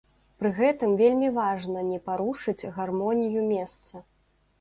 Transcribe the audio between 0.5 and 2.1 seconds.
гэтым вельмі важна не